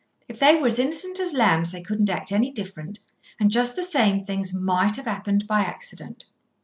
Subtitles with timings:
[0.27, 3.01] If they were as innocent as lambs they couldn't act any different;
[3.39, 6.25] and just the same, things might have happened by accident."